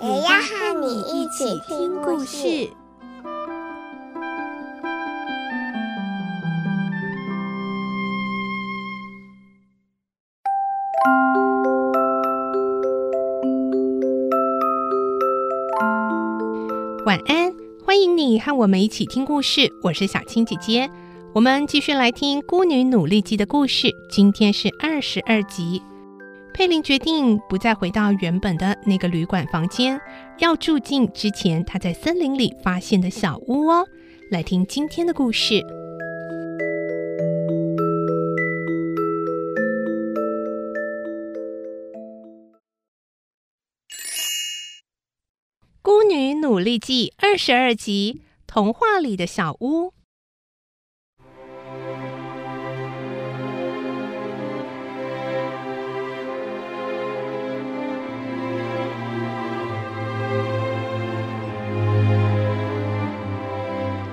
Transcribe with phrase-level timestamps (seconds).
[0.00, 2.68] 也要和你一起听故事。
[17.04, 17.52] 晚安，
[17.84, 19.72] 欢迎你和我们一起听故事。
[19.82, 20.88] 我是小青姐姐，
[21.34, 23.92] 我们继续来听《孤女努力记》的故事。
[24.08, 25.82] 今天是二十二集。
[26.54, 30.00] 佩林决定不再回到原本的那个旅馆房间，
[30.38, 33.86] 要住进之前她在森林里发现的小屋哦。
[34.30, 35.54] 来听今天的故事。
[45.80, 49.92] 《孤女努力记》二十二集：童话里的小屋。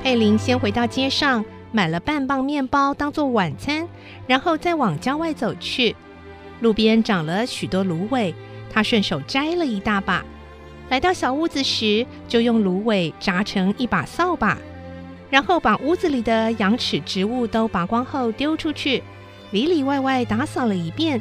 [0.06, 3.88] 佩林先回到街上，买了半磅面包当做晚餐，
[4.28, 5.95] 然后再往郊外走去。
[6.59, 8.31] 路边长了许多芦苇，
[8.72, 10.23] 他顺手摘了一大把。
[10.89, 14.56] 来到小屋子时，就用芦苇扎成一把扫把，
[15.31, 19.02] 然后把屋子里的羊齿植物都拔光后丢出去，
[19.50, 21.20] 里里外外打扫了一遍，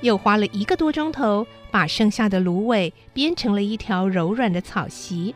[0.00, 5.34] 又花了一个多钟头，把剩下的芦苇编成了一条柔软的草席。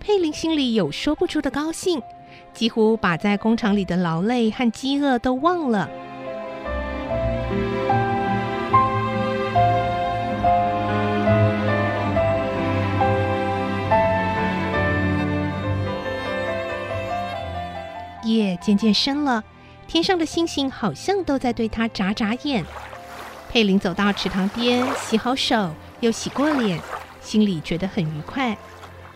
[0.00, 2.02] 佩林心里有说不出的高兴，
[2.54, 5.88] 几乎把在工厂里的劳累和饥饿都忘了。
[18.24, 19.42] 夜渐渐深了，
[19.86, 22.64] 天上的星星好像都在对他眨眨眼。
[23.50, 25.70] 佩林走到池塘边，洗好手，
[26.00, 26.78] 又洗过脸，
[27.20, 28.56] 心里觉得很愉快。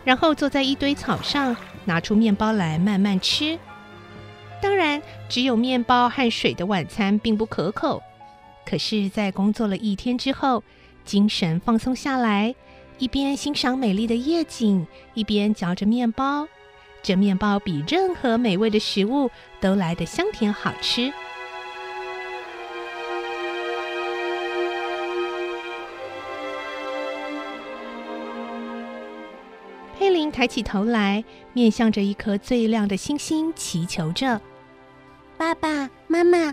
[0.03, 1.55] 然后坐在一堆草上，
[1.85, 3.57] 拿出面包来慢慢吃。
[4.61, 8.01] 当然，只有面包和水的晚餐并不可口。
[8.65, 10.63] 可是，在工作了一天之后，
[11.03, 12.55] 精神放松下来，
[12.97, 16.47] 一边欣赏美丽的夜景，一边嚼着面包。
[17.01, 21.11] 这面包比任何美味的食物都来得香甜好吃。
[30.33, 31.23] 抬起头来，
[31.53, 34.41] 面向着一颗最亮的星星，祈求着
[35.37, 36.51] ：“爸爸妈妈，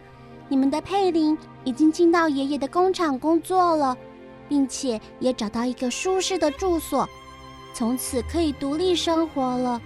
[0.48, 3.96] 你们的佩林已经进到爷爷的工厂工作了，
[4.48, 7.08] 并且也找到一个舒适的住所，
[7.72, 9.80] 从此可以独立生活了。”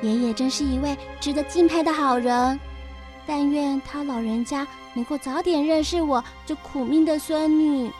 [0.00, 2.58] 爷爷真是一位值得敬佩的好人，
[3.26, 7.90] 但愿他老人家能够早点认识我这苦命的孙女。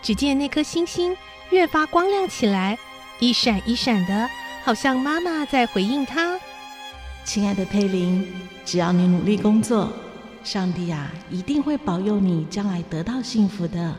[0.00, 1.16] 只见那颗星星
[1.50, 2.78] 越发光亮起来，
[3.24, 4.28] 一闪一闪的，
[4.62, 6.38] 好像妈妈在回应他
[7.24, 8.26] ：“亲爱的佩林，
[8.66, 9.90] 只要你努力工作，
[10.42, 13.94] 上帝啊，一定会保佑你将来得到幸福的。”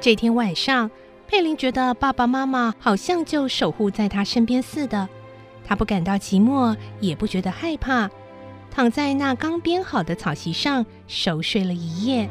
[0.00, 0.90] 这天晚上。
[1.28, 5.08] 佩林觉得爸爸妈妈好像就守护在他身边似的，
[5.64, 8.10] 他不感到寂寞，也不觉得害怕，
[8.68, 12.28] 躺在那刚编好的草席上熟睡了一夜。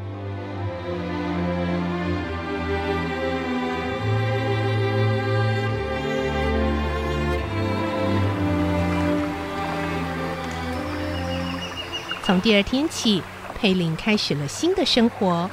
[12.29, 13.23] 从第二天起，
[13.55, 15.49] 佩林开始了新的生活。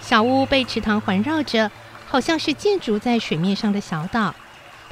[0.00, 1.68] 小屋被池塘环绕着。
[2.06, 4.32] 好像是建筑在水面上的小岛，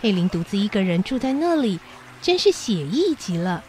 [0.01, 1.79] 佩林独自一个人住在那里，
[2.21, 3.63] 真是写意极了。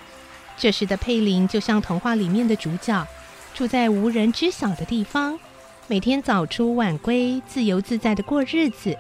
[0.58, 3.06] 这时的佩林就像童话里面的主角，
[3.54, 5.40] 住在无人知晓的地方，
[5.86, 8.98] 每天早出晚归，自由自在的过日子。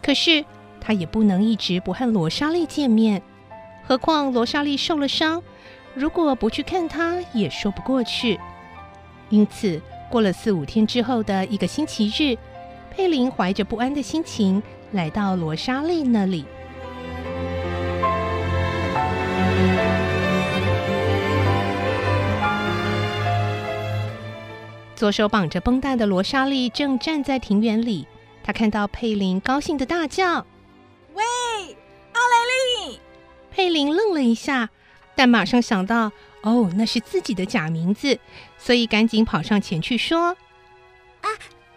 [0.00, 0.44] 可是
[0.80, 3.20] 他也不能一直不和罗莎莉见面，
[3.84, 5.42] 何况罗莎莉受了伤，
[5.98, 8.38] 如果不去看他也说不过去。
[9.30, 12.38] 因此，过了四五天之后的一个星期日。
[12.90, 14.60] 佩林怀着不安的心情
[14.90, 16.44] 来到罗莎莉那里。
[24.96, 28.08] 左手绑着绷带的罗莎莉正站在庭园里，
[28.42, 30.44] 她看到佩林，高兴的大叫
[31.14, 32.98] ：“喂，奥雷利！”
[33.52, 34.70] 佩林愣了一下，
[35.18, 36.12] 但马上想到，
[36.42, 38.16] 哦，那是自己的假名字，
[38.56, 40.28] 所以赶紧跑上前去说
[41.22, 41.28] ：“啊，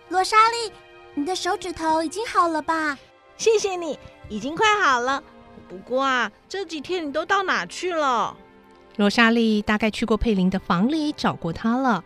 [0.09, 0.71] 罗莎莉，
[1.15, 2.99] 你的手指头已经好了吧？
[3.37, 3.97] 谢谢你，
[4.29, 5.23] 已经快好了。
[5.67, 8.37] 不过啊，这几天你都到哪去了？”
[8.97, 12.03] 罗莎莉大概去过佩林的房里找过他了。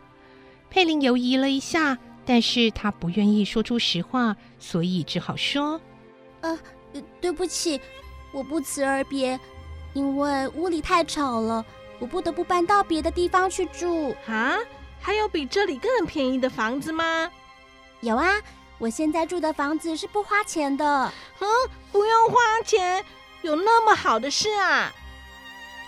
[0.69, 5.81] 佩林犹豫了一下，但是他不愿意说出实话，所以只好说
[6.39, 6.57] ：“呃，
[7.19, 7.81] 对不起，
[8.31, 9.37] 我不辞而别。”
[9.95, 11.65] 因为屋里太吵了，
[11.99, 14.13] 我不得不搬到别的地方去住。
[14.27, 14.57] 啊，
[15.01, 17.31] 还有比这里更便宜的房子吗？
[18.01, 18.35] 有啊，
[18.77, 20.85] 我现在住的房子是不花钱的。
[21.39, 21.47] 嗯，
[21.93, 23.03] 不用花钱，
[23.41, 24.91] 有那么好的事啊？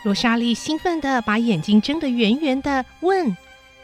[0.03, 3.35] 罗莎莉兴奋地把眼睛睁得圆圆的，问：“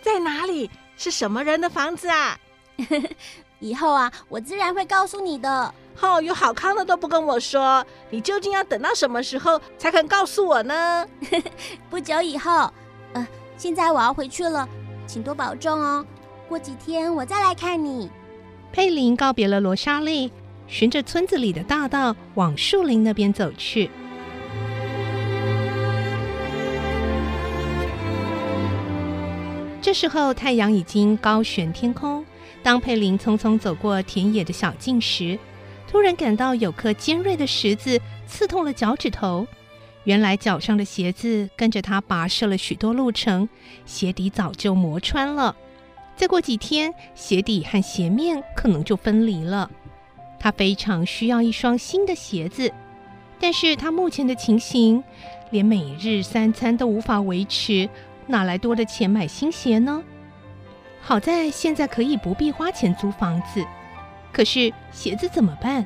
[0.01, 0.71] 在哪里？
[0.95, 2.39] 是什么人的房子啊？”
[3.63, 5.73] 以后啊，我自然会告诉你的。
[6.01, 11.07] 哦，有好康的都不跟我说，你究竟要等到什么时候才肯告诉我呢？
[11.89, 12.69] 不久以后，
[13.13, 13.25] 呃，
[13.55, 14.67] 现在我要回去了，
[15.07, 16.05] 请多保重哦。
[16.49, 18.11] 过几天我再来看你。
[18.73, 20.29] 佩林告别了罗莎莉，
[20.67, 23.89] 循着村子里的大道往树林那边走去。
[29.81, 32.25] 这时候太阳已经高悬天空。
[32.63, 35.37] 当佩林匆匆走过田野的小径时，
[35.87, 39.45] 突然感到有颗尖锐的石子刺痛了脚趾头。
[40.05, 43.47] 原来脚上的鞋子跟着他跋涉了许多路程，
[43.85, 45.55] 鞋底早就磨穿了。
[46.15, 49.69] 再过几天，鞋底和鞋面可能就分离了。
[50.39, 52.71] 他非常需要一双新的鞋子，
[53.39, 55.03] 但是他目前的情形，
[55.51, 57.89] 连每日三餐都无法维持，
[58.27, 60.03] 哪来多的钱买新鞋呢？
[61.05, 63.61] 好在现在可以不必花钱租房子，
[64.31, 65.85] 可是鞋子怎么办？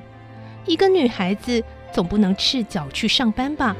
[0.67, 3.75] 一个女孩子总不能赤脚去上班吧？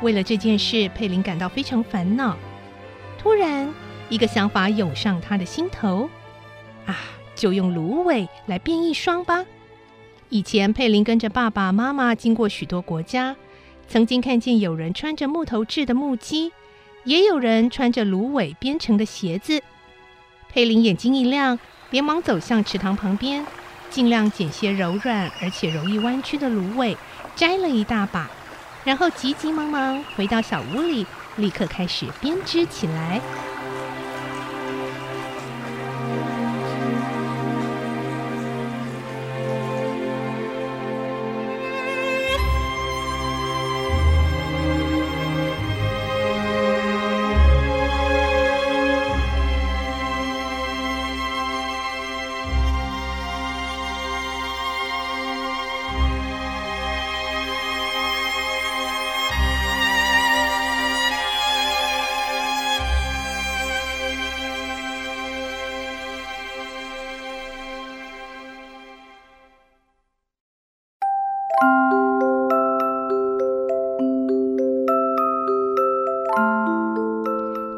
[0.00, 2.34] 为了这件事，佩林感到非常烦恼。
[3.18, 3.70] 突然，
[4.08, 6.08] 一个想法涌上她的心头：
[6.86, 6.96] 啊，
[7.36, 9.44] 就用芦苇来编一双吧。
[10.30, 13.36] 以前，佩林跟着爸爸妈妈经过许多国家，
[13.86, 16.50] 曾经看见有人穿着木头制的木屐。
[17.04, 19.62] 也有人穿着芦苇编成的鞋子。
[20.48, 21.58] 佩林眼睛一亮，
[21.90, 23.46] 连忙走向池塘旁边，
[23.88, 26.96] 尽量捡些柔软而且容易弯曲的芦苇，
[27.34, 28.28] 摘了一大把，
[28.84, 31.06] 然后急急忙忙回到小屋里，
[31.36, 33.20] 立刻开始编织起来。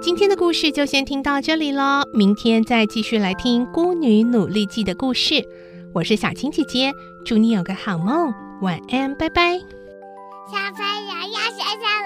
[0.02, 5.46] 今天的故事就先听到这里喽，明天再继续来听《孤女努力记》的故事。
[5.94, 6.92] 我是小青姐姐，
[7.24, 9.60] 祝你有个好梦，晚安，拜拜。
[10.50, 12.01] 小朋友要睡觉。